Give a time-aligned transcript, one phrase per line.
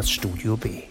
[0.00, 0.84] das Studio B.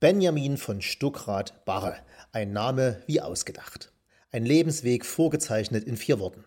[0.00, 1.94] Benjamin von Stuckrad-Barre,
[2.32, 3.92] ein Name wie ausgedacht.
[4.32, 6.46] Ein Lebensweg vorgezeichnet in vier Worten.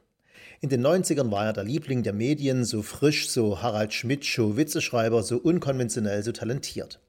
[0.59, 4.57] In den 90ern war er der Liebling der Medien, so frisch, so Harald Schmidt, Show
[4.57, 6.99] Witzeschreiber, so unkonventionell, so talentiert.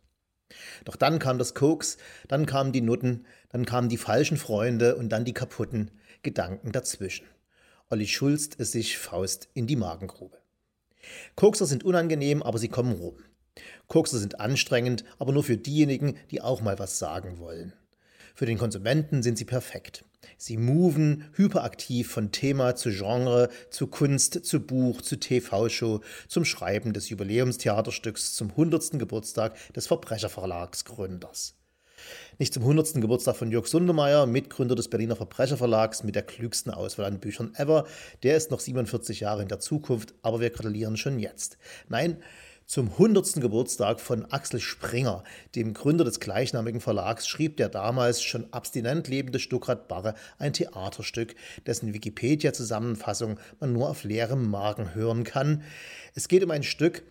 [0.84, 1.96] Doch dann kam das Koks,
[2.28, 5.90] dann kamen die Nutten, dann kamen die falschen Freunde und dann die kaputten
[6.22, 7.26] Gedanken dazwischen.
[7.88, 10.43] Olli schulzt es sich Faust in die Magengrube.
[11.34, 13.16] Kokser sind unangenehm, aber sie kommen rum.
[13.88, 17.72] Kokser sind anstrengend, aber nur für diejenigen, die auch mal was sagen wollen.
[18.34, 20.04] Für den Konsumenten sind sie perfekt.
[20.36, 26.92] Sie moven hyperaktiv von Thema zu Genre, zu Kunst, zu Buch, zu TV-Show, zum Schreiben
[26.92, 28.98] des Jubiläumstheaterstücks zum 100.
[28.98, 31.54] Geburtstag des Verbrecherverlagsgründers.
[32.38, 32.94] Nicht zum 100.
[32.94, 37.86] Geburtstag von Jörg Sundemeyer, Mitgründer des Berliner Verbrecherverlags mit der klügsten Auswahl an Büchern ever.
[38.22, 41.58] Der ist noch 47 Jahre in der Zukunft, aber wir gratulieren schon jetzt.
[41.88, 42.18] Nein,
[42.66, 43.34] zum 100.
[43.42, 45.22] Geburtstag von Axel Springer,
[45.54, 51.34] dem Gründer des gleichnamigen Verlags, schrieb der damals schon abstinent lebende Stuckrad Barre ein Theaterstück,
[51.66, 55.62] dessen Wikipedia-Zusammenfassung man nur auf leerem Magen hören kann.
[56.14, 57.02] Es geht um ein Stück,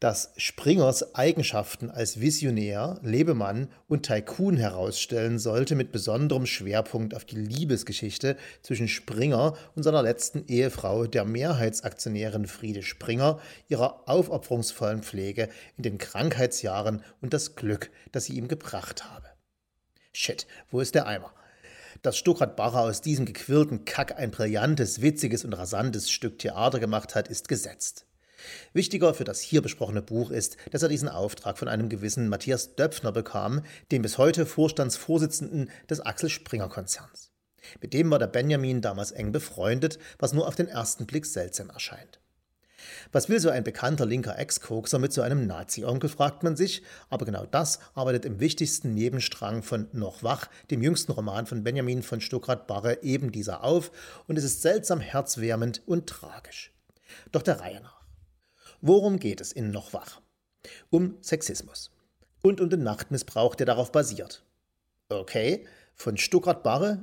[0.00, 7.36] dass Springers Eigenschaften als Visionär, Lebemann und Tycoon herausstellen sollte, mit besonderem Schwerpunkt auf die
[7.36, 15.82] Liebesgeschichte zwischen Springer und seiner letzten Ehefrau, der Mehrheitsaktionärin Friede Springer, ihrer aufopferungsvollen Pflege in
[15.82, 19.26] den Krankheitsjahren und das Glück, das sie ihm gebracht habe.
[20.12, 21.32] Shit, wo ist der Eimer?
[22.02, 27.14] Dass Stuckrad Barrer aus diesem gequirlten Kack ein brillantes, witziges und rasantes Stück Theater gemacht
[27.14, 28.05] hat, ist gesetzt.
[28.72, 32.74] Wichtiger für das hier besprochene Buch ist, dass er diesen Auftrag von einem gewissen Matthias
[32.76, 37.30] Döpfner bekam, dem bis heute Vorstandsvorsitzenden des Axel Springer Konzerns.
[37.80, 41.70] Mit dem war der Benjamin damals eng befreundet, was nur auf den ersten Blick seltsam
[41.70, 42.20] erscheint.
[43.12, 47.24] Was will so ein bekannter linker Ex-Kokser mit so einem Nazi-Onkel, fragt man sich, aber
[47.24, 52.20] genau das arbeitet im wichtigsten Nebenstrang von Noch wach, dem jüngsten Roman von Benjamin von
[52.20, 53.90] Stuckrad-Barre, eben dieser auf,
[54.26, 56.72] und es ist seltsam herzwärmend und tragisch.
[57.32, 57.95] Doch der Reihe nach.
[58.80, 60.20] Worum geht es in Noch wach?
[60.90, 61.90] Um Sexismus.
[62.42, 64.44] Und um den Machtmissbrauch, der darauf basiert.
[65.08, 67.02] Okay, von Stuckrad Barre,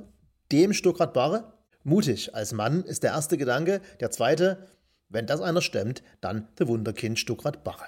[0.52, 1.52] dem Stuckrad Barre?
[1.82, 3.80] Mutig als Mann ist der erste Gedanke.
[4.00, 4.68] Der zweite,
[5.08, 7.86] wenn das einer stemmt, dann der Wunderkind Stuckrad Barre.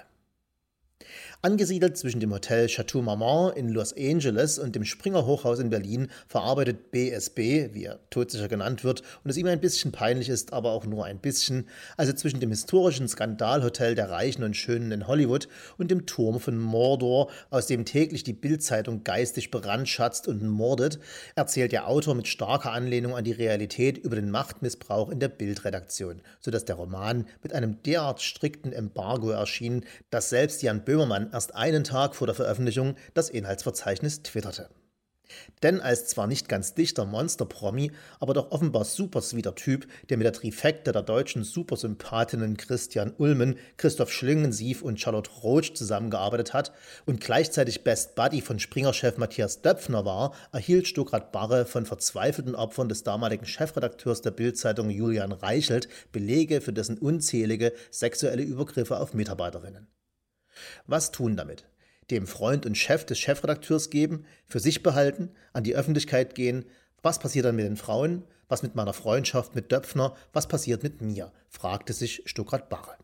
[1.43, 6.07] Angesiedelt zwischen dem Hotel Chateau Marmont in Los Angeles und dem Springer Hochhaus in Berlin
[6.27, 10.71] verarbeitet BSB, wie er todsicher genannt wird, und es ihm ein bisschen peinlich ist, aber
[10.71, 15.47] auch nur ein bisschen, also zwischen dem historischen Skandalhotel der Reichen und Schönen in Hollywood
[15.77, 20.97] und dem Turm von Mordor, aus dem täglich die Bildzeitung geistig brandschatzt und mordet,
[21.35, 26.23] erzählt der Autor mit starker Anlehnung an die Realität über den Machtmissbrauch in der Bildredaktion,
[26.39, 31.83] sodass der Roman mit einem derart strikten Embargo erschien, dass selbst Jan Böhmermann erst einen
[31.83, 34.69] Tag vor der Veröffentlichung das Inhaltsverzeichnis twitterte.
[35.63, 40.25] Denn als zwar nicht ganz dichter Monster-Promi, aber doch offenbar super sweeter Typ, der mit
[40.25, 46.71] der Trifekte der deutschen Supersympathinnen Christian Ulmen, Christoph Schlingensief und Charlotte Roach zusammengearbeitet hat
[47.05, 52.89] und gleichzeitig Best Buddy von Springer-Chef Matthias Döpfner war, erhielt Stuckrad Barre von verzweifelten Opfern
[52.89, 59.87] des damaligen Chefredakteurs der Bildzeitung Julian Reichelt Belege für dessen unzählige sexuelle Übergriffe auf Mitarbeiterinnen.
[60.85, 61.65] Was tun damit?
[62.09, 66.65] Dem Freund und Chef des Chefredakteurs geben, für sich behalten, an die Öffentlichkeit gehen.
[67.01, 68.23] Was passiert dann mit den Frauen?
[68.47, 70.15] Was mit meiner Freundschaft mit Döpfner?
[70.31, 71.31] Was passiert mit mir?
[71.49, 72.97] fragte sich Stuckrad Barre.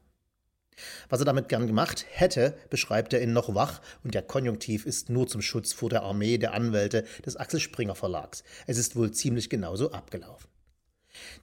[1.10, 5.10] Was er damit gern gemacht hätte, beschreibt er in Noch wach und der Konjunktiv ist
[5.10, 8.44] nur zum Schutz vor der Armee der Anwälte des Axel Springer Verlags.
[8.68, 10.53] Es ist wohl ziemlich genauso abgelaufen.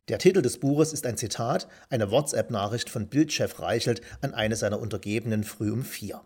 [0.08, 4.80] Der Titel des Buches ist ein Zitat, eine WhatsApp-Nachricht von Bildchef Reichelt an eine seiner
[4.80, 6.22] Untergebenen früh um vier.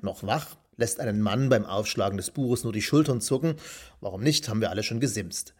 [0.00, 3.56] Noch wach lässt einen Mann beim Aufschlagen des Buches nur die Schultern zucken.
[4.00, 5.54] Warum nicht, haben wir alle schon gesimst.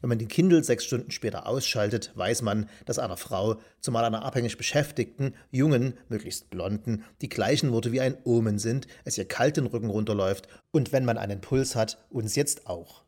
[0.00, 4.24] Wenn man den Kindle sechs Stunden später ausschaltet, weiß man, dass einer Frau, zumal einer
[4.24, 9.56] abhängig beschäftigten, jungen, möglichst blonden, die gleichen Worte wie ein Omen sind, es ihr kalt
[9.56, 13.01] den Rücken runterläuft und wenn man einen Puls hat, uns jetzt auch.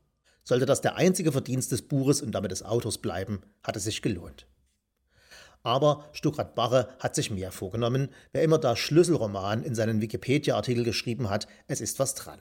[0.44, 4.02] Sollte das der einzige Verdienst des Buches und damit des Autors bleiben, hat es sich
[4.02, 4.46] gelohnt.
[5.62, 11.30] Aber Stuckrad Barre hat sich mehr vorgenommen, wer immer da Schlüsselroman in seinen Wikipedia-Artikel geschrieben
[11.30, 12.40] hat, es ist was dran.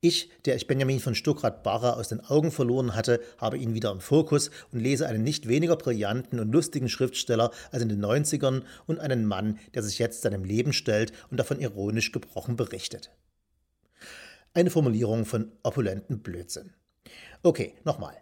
[0.00, 3.90] Ich, der ich Benjamin von Stuckrad Barre aus den Augen verloren hatte, habe ihn wieder
[3.90, 8.62] im Fokus und lese einen nicht weniger brillanten und lustigen Schriftsteller als in den 90ern
[8.86, 13.10] und einen Mann, der sich jetzt seinem Leben stellt und davon ironisch gebrochen berichtet.
[14.54, 16.72] Eine Formulierung von opulenten Blödsinn.
[17.42, 18.16] Okay, nochmal.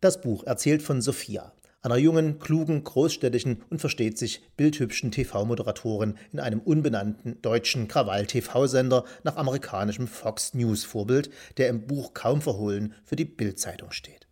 [0.00, 1.52] Das Buch erzählt von Sophia,
[1.82, 9.36] einer jungen, klugen, großstädtischen und versteht sich bildhübschen TV-Moderatorin in einem unbenannten deutschen Krawall-TV-Sender nach
[9.36, 14.26] amerikanischem Fox News-Vorbild, der im Buch kaum verhohlen für die Bild-Zeitung steht.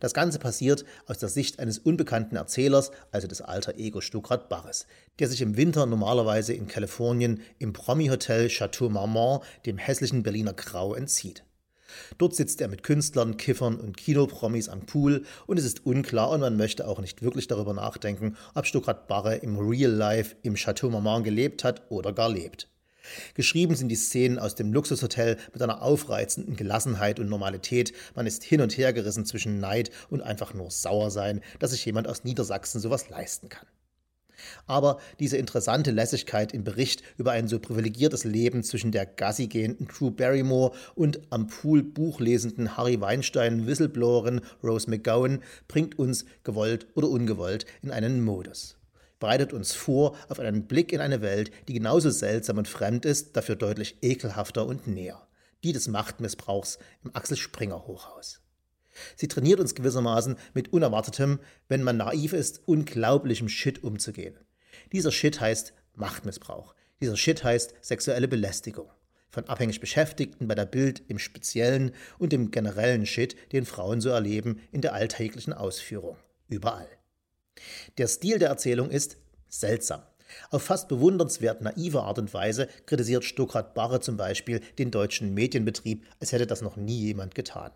[0.00, 4.86] Das Ganze passiert aus der Sicht eines unbekannten Erzählers, also des alter Ego Stuckrad Barres,
[5.18, 10.94] der sich im Winter normalerweise in Kalifornien im Promi-Hotel Chateau Marmont dem hässlichen Berliner Grau
[10.94, 11.44] entzieht.
[12.18, 16.40] Dort sitzt er mit Künstlern, Kiffern und Kinopromis am Pool und es ist unklar und
[16.40, 20.90] man möchte auch nicht wirklich darüber nachdenken, ob Stuckrad Barre im Real Life im Chateau
[20.90, 22.68] Marmont gelebt hat oder gar lebt.
[23.34, 27.92] Geschrieben sind die Szenen aus dem Luxushotel mit einer aufreizenden Gelassenheit und Normalität.
[28.14, 31.84] Man ist hin und her gerissen zwischen Neid und einfach nur sauer sein, dass sich
[31.84, 33.66] jemand aus Niedersachsen sowas leisten kann.
[34.66, 39.88] Aber diese interessante Lässigkeit im Bericht über ein so privilegiertes Leben zwischen der Gassi gehenden
[39.88, 47.08] Drew Barrymore und am Pool buchlesenden Harry Weinstein Whistleblowerin Rose McGowan bringt uns, gewollt oder
[47.08, 48.76] ungewollt, in einen Modus
[49.18, 53.36] bereitet uns vor auf einen Blick in eine Welt, die genauso seltsam und fremd ist,
[53.36, 55.26] dafür deutlich ekelhafter und näher.
[55.64, 58.40] Die des Machtmissbrauchs im Axel Springer Hochhaus.
[59.16, 64.36] Sie trainiert uns gewissermaßen mit unerwartetem, wenn man naiv ist, unglaublichem Shit umzugehen.
[64.92, 66.74] Dieser Shit heißt Machtmissbrauch.
[67.00, 68.90] Dieser Shit heißt sexuelle Belästigung.
[69.28, 74.08] Von abhängig Beschäftigten bei der Bild im Speziellen und dem generellen Shit, den Frauen so
[74.08, 76.16] erleben in der alltäglichen Ausführung.
[76.48, 76.88] Überall.
[77.98, 79.16] Der Stil der Erzählung ist
[79.48, 80.02] seltsam.
[80.50, 86.04] Auf fast bewundernswert naive Art und Weise kritisiert Stuckrad Barre zum Beispiel den deutschen Medienbetrieb,
[86.20, 87.72] als hätte das noch nie jemand getan.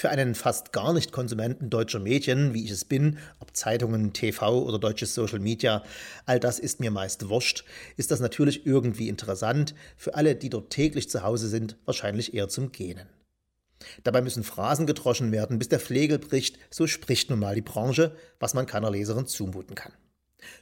[0.00, 4.62] Für einen fast gar nicht Konsumenten deutscher Medien, wie ich es bin, ob Zeitungen, TV
[4.62, 5.82] oder deutsches Social Media,
[6.24, 7.64] all das ist mir meist wurscht,
[7.96, 12.48] ist das natürlich irgendwie interessant, für alle, die dort täglich zu Hause sind, wahrscheinlich eher
[12.48, 13.08] zum Gähnen.
[14.04, 18.14] Dabei müssen Phrasen gedroschen werden, bis der Flegel bricht, so spricht nun mal die Branche,
[18.38, 19.90] was man keiner Leserin zumuten kann.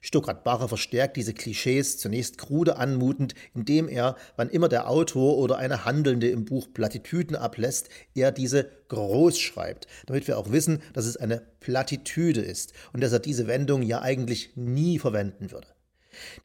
[0.01, 5.59] Stuckrad Barre verstärkt diese Klischees zunächst krude anmutend, indem er, wann immer der Autor oder
[5.59, 11.07] eine Handelnde im Buch Plattitüden ablässt, er diese groß schreibt, damit wir auch wissen, dass
[11.07, 15.69] es eine Plattitüde ist und dass er diese Wendung ja eigentlich nie verwenden würde.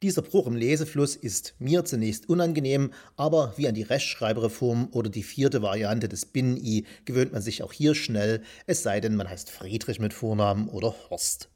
[0.02, 5.22] Dieser Bruch im Lesefluss ist mir zunächst unangenehm, aber wie an die Rechtschreibreform oder die
[5.22, 9.50] vierte Variante des Binnen-I gewöhnt man sich auch hier schnell, es sei denn, man heißt
[9.50, 11.48] Friedrich mit Vornamen oder Horst.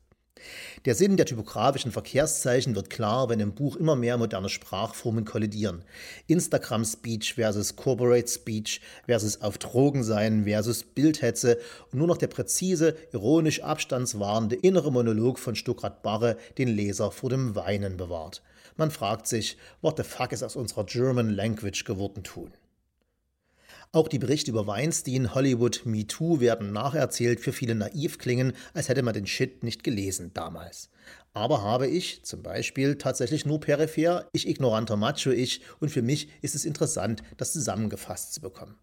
[0.85, 5.83] Der Sinn der typografischen Verkehrszeichen wird klar, wenn im Buch immer mehr moderne Sprachformen kollidieren.
[6.29, 11.59] Instagram Speech versus Corporate Speech versus auf Drogen sein versus Bildhetze
[11.91, 17.31] und nur noch der präzise, ironisch abstandswahrende innere Monolog von Stuckrad Barre den Leser vor
[17.31, 18.43] dem Weinen bewahrt.
[18.77, 22.53] Man fragt sich, what the fuck ist aus unserer German Language geworden tun?
[23.97, 29.03] Auch die Berichte über Weinstein, Hollywood, MeToo werden nacherzählt, für viele naiv klingen, als hätte
[29.03, 30.91] man den Shit nicht gelesen damals.
[31.33, 36.55] Aber habe ich, zum Beispiel, tatsächlich nur peripher, ich ignoranter Macho-Ich, und für mich ist
[36.55, 38.77] es interessant, das zusammengefasst zu bekommen.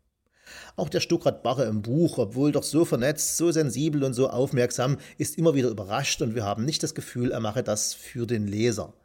[0.77, 4.97] Auch der Stuckrad Barre im Buch, obwohl doch so vernetzt, so sensibel und so aufmerksam,
[5.19, 8.47] ist immer wieder überrascht und wir haben nicht das Gefühl, er mache das für den
[8.47, 8.95] Leser.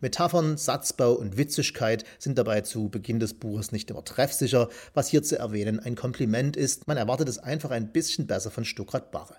[0.00, 5.22] Metaphern, Satzbau und Witzigkeit sind dabei zu Beginn des Buches nicht immer treffsicher, was hier
[5.22, 6.88] zu erwähnen ein Kompliment ist.
[6.88, 9.36] Man erwartet es einfach ein bisschen besser von Stuckrad Barre.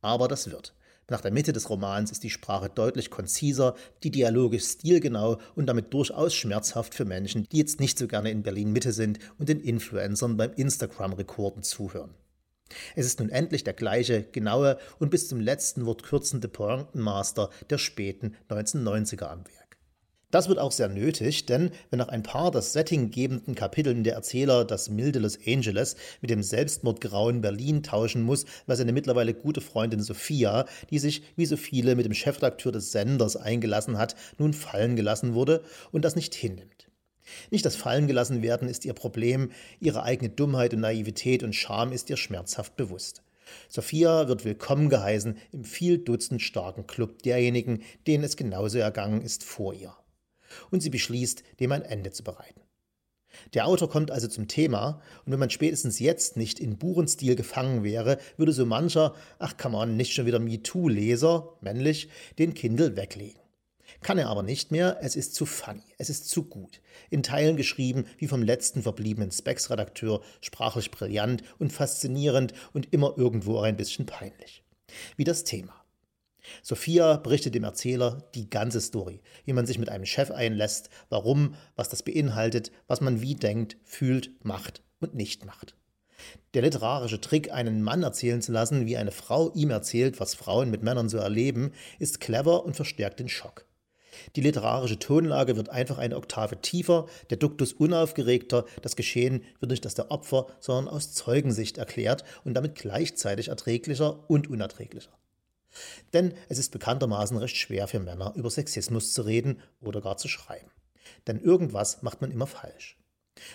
[0.00, 0.74] Aber das wird.
[1.08, 5.92] Nach der Mitte des Romans ist die Sprache deutlich konziser, die Dialoge stilgenau und damit
[5.92, 9.60] durchaus schmerzhaft für Menschen, die jetzt nicht so gerne in Berlin Mitte sind und den
[9.60, 12.14] Influencern beim Instagram-Rekorden zuhören.
[12.94, 17.78] Es ist nun endlich der gleiche, genaue und bis zum letzten Wort kürzende Pointenmaster der
[17.78, 19.61] späten 1990er am Werk.
[20.32, 24.14] Das wird auch sehr nötig, denn wenn nach ein paar das Setting gebenden Kapiteln der
[24.14, 29.60] Erzähler das milde Los Angeles mit dem selbstmordgrauen Berlin tauschen muss, weil seine mittlerweile gute
[29.60, 34.54] Freundin Sophia, die sich wie so viele mit dem Chefredakteur des Senders eingelassen hat, nun
[34.54, 36.88] fallen gelassen wurde und das nicht hinnimmt.
[37.50, 41.92] Nicht das Fallen gelassen werden ist ihr Problem, ihre eigene Dummheit und Naivität und Scham
[41.92, 43.22] ist ihr schmerzhaft bewusst.
[43.68, 49.44] Sophia wird willkommen geheißen im viel Dutzend starken Club derjenigen, denen es genauso ergangen ist
[49.44, 49.94] vor ihr
[50.70, 52.60] und sie beschließt, dem ein Ende zu bereiten.
[53.54, 57.82] Der Autor kommt also zum Thema, und wenn man spätestens jetzt nicht in Buchenstil gefangen
[57.82, 63.40] wäre, würde so mancher, ach kann man nicht schon wieder MeToo-Leser, männlich, den Kindle weglegen.
[64.00, 66.80] Kann er aber nicht mehr, es ist zu funny, es ist zu gut.
[67.10, 73.60] In Teilen geschrieben wie vom letzten verbliebenen Specs-Redakteur, sprachlich brillant und faszinierend und immer irgendwo
[73.60, 74.64] ein bisschen peinlich.
[75.16, 75.81] Wie das Thema.
[76.62, 81.54] Sophia berichtet dem Erzähler die ganze Story, wie man sich mit einem Chef einlässt, warum,
[81.76, 85.76] was das beinhaltet, was man wie denkt, fühlt, macht und nicht macht.
[86.54, 90.70] Der literarische Trick, einen Mann erzählen zu lassen, wie eine Frau ihm erzählt, was Frauen
[90.70, 93.66] mit Männern so erleben, ist clever und verstärkt den Schock.
[94.36, 99.86] Die literarische Tonlage wird einfach eine Oktave tiefer, der Duktus unaufgeregter, das Geschehen wird nicht
[99.86, 105.10] aus der Opfer, sondern aus Zeugensicht erklärt und damit gleichzeitig erträglicher und unerträglicher.
[106.12, 110.28] Denn es ist bekanntermaßen recht schwer für Männer, über Sexismus zu reden oder gar zu
[110.28, 110.70] schreiben.
[111.26, 112.98] Denn irgendwas macht man immer falsch.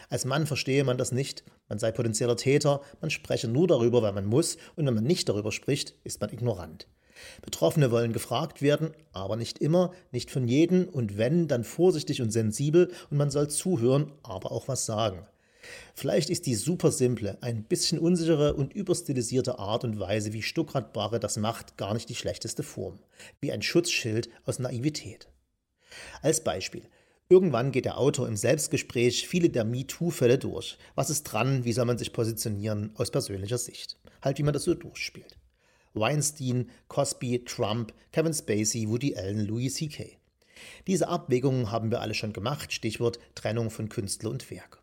[0.10, 4.14] Als Mann verstehe man das nicht, man sei potenzieller Täter, man spreche nur darüber, weil
[4.14, 6.88] man muss, und wenn man nicht darüber spricht, ist man ignorant.
[7.42, 12.32] Betroffene wollen gefragt werden, aber nicht immer, nicht von jedem und wenn, dann vorsichtig und
[12.32, 15.26] sensibel und man soll zuhören, aber auch was sagen.
[15.94, 20.94] Vielleicht ist die super simple, ein bisschen unsichere und überstilisierte Art und Weise, wie Stuckrad
[20.94, 23.00] Barre das macht, gar nicht die schlechteste Form.
[23.40, 25.28] Wie ein Schutzschild aus Naivität.
[26.22, 26.84] Als Beispiel.
[27.30, 30.78] Irgendwann geht der Autor im Selbstgespräch viele der MeToo-Fälle durch.
[30.96, 31.66] Was ist dran?
[31.66, 33.98] Wie soll man sich positionieren aus persönlicher Sicht?
[34.22, 35.38] Halt, wie man das so durchspielt.
[35.94, 40.18] Weinstein, Cosby, Trump, Kevin Spacey, Woody Allen, Louis C.K.
[40.88, 44.82] Diese Abwägungen haben wir alle schon gemacht, Stichwort Trennung von Künstler und Werk.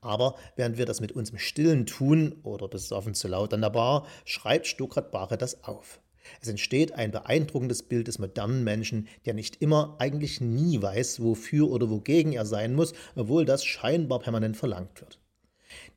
[0.00, 3.70] Aber während wir das mit uns im Stillen tun oder besoffen zu laut an der
[3.70, 6.00] Bar, schreibt Stuckrad Barre das auf.
[6.40, 11.70] Es entsteht ein beeindruckendes Bild des modernen Menschen, der nicht immer, eigentlich nie weiß, wofür
[11.70, 15.18] oder wogegen er sein muss, obwohl das scheinbar permanent verlangt wird.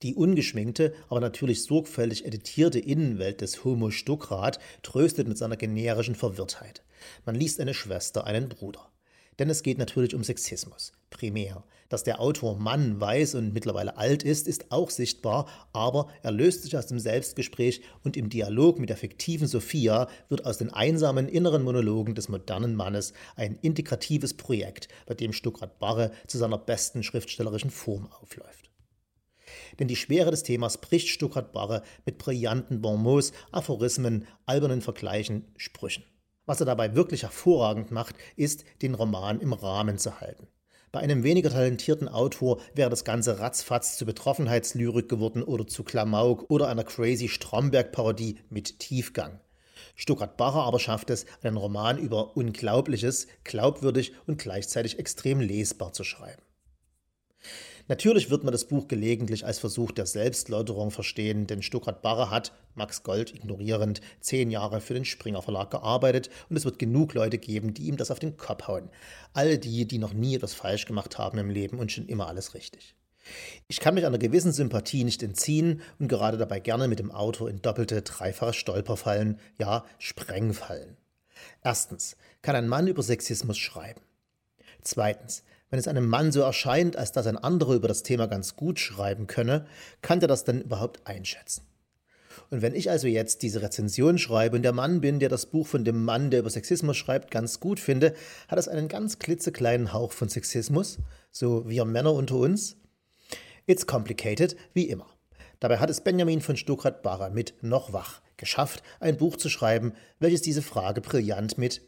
[0.01, 6.83] Die ungeschminkte, aber natürlich sorgfältig editierte Innenwelt des Homo Stuckrad tröstet mit seiner generischen Verwirrtheit.
[7.25, 8.92] Man liest eine Schwester, einen Bruder.
[9.39, 11.63] Denn es geht natürlich um Sexismus, primär.
[11.89, 16.63] Dass der Autor Mann, weiß und mittlerweile alt ist, ist auch sichtbar, aber er löst
[16.63, 21.27] sich aus dem Selbstgespräch und im Dialog mit der fiktiven Sophia wird aus den einsamen
[21.27, 27.03] inneren Monologen des modernen Mannes ein integratives Projekt, bei dem Stuckrad Barre zu seiner besten
[27.03, 28.71] schriftstellerischen Form aufläuft.
[29.79, 36.03] Denn die Schwere des Themas bricht Stuckrad Barre mit brillanten Bonmots, Aphorismen, albernen Vergleichen, Sprüchen.
[36.45, 40.47] Was er dabei wirklich hervorragend macht, ist, den Roman im Rahmen zu halten.
[40.91, 46.49] Bei einem weniger talentierten Autor wäre das Ganze ratzfatz zu Betroffenheitslyrik geworden oder zu Klamauk
[46.49, 49.39] oder einer crazy Stromberg-Parodie mit Tiefgang.
[49.95, 56.03] Stuttgart Bacher aber schafft es, einen Roman über Unglaubliches glaubwürdig und gleichzeitig extrem lesbar zu
[56.03, 56.43] schreiben.
[57.87, 62.53] Natürlich wird man das Buch gelegentlich als Versuch der Selbstläuterung verstehen, denn Stuckrad Barre hat,
[62.75, 67.37] Max Gold ignorierend, zehn Jahre für den Springer Verlag gearbeitet und es wird genug Leute
[67.37, 68.89] geben, die ihm das auf den Kopf hauen.
[69.33, 72.53] All die, die noch nie etwas falsch gemacht haben im Leben und schon immer alles
[72.53, 72.95] richtig.
[73.67, 77.49] Ich kann mich einer gewissen Sympathie nicht entziehen und gerade dabei gerne mit dem Autor
[77.49, 80.97] in doppelte, dreifache Stolperfallen, ja, Sprengfallen.
[81.63, 84.01] Erstens, kann ein Mann über Sexismus schreiben?
[84.81, 85.43] Zweitens,
[85.73, 88.77] wenn es einem Mann so erscheint, als dass ein anderer über das Thema ganz gut
[88.77, 89.65] schreiben könne,
[90.03, 91.63] kann der das dann überhaupt einschätzen?
[92.51, 95.65] Und wenn ich also jetzt diese Rezension schreibe und der Mann bin, der das Buch
[95.65, 98.13] von dem Mann, der über Sexismus schreibt, ganz gut finde,
[98.49, 100.99] hat es einen ganz klitzekleinen Hauch von Sexismus,
[101.31, 102.77] so wir Männer unter uns?
[103.65, 105.07] It's complicated, wie immer.
[105.59, 110.43] Dabei hat es Benjamin von Stuckrad-Barre mit Noch wach geschafft, ein Buch zu schreiben, welches
[110.43, 111.81] diese Frage brillant mit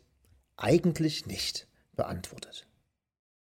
[0.58, 2.66] eigentlich nicht beantwortet.